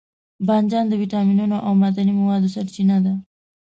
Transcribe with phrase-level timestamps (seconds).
[0.47, 3.13] بانجان د ویټامینونو او معدني موادو سرچینه ده.